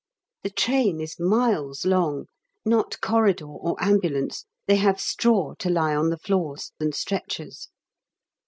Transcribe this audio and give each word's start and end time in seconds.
The 0.41 0.49
train 0.49 0.99
is 0.99 1.19
miles 1.19 1.85
long 1.85 2.25
not 2.65 2.99
corridor 3.01 3.45
or 3.45 3.75
ambulance; 3.79 4.45
they 4.65 4.77
have 4.77 4.99
straw 4.99 5.53
to 5.59 5.69
lie 5.69 5.95
on 5.95 6.09
the 6.09 6.17
floors 6.17 6.71
and 6.79 6.95
stretchers. 6.95 7.69